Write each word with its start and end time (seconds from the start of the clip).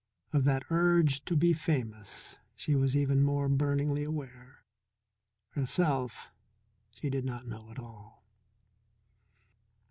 Of 0.33 0.45
that 0.45 0.63
Urge 0.71 1.23
to 1.25 1.35
be 1.35 1.53
famous 1.53 2.39
she 2.55 2.73
was 2.73 2.97
even 2.97 3.21
more 3.21 3.47
burningly 3.47 4.03
aware; 4.03 4.63
herself 5.49 6.31
she 6.89 7.11
did 7.11 7.23
not 7.23 7.45
know 7.45 7.69
at 7.69 7.77
all. 7.77 8.23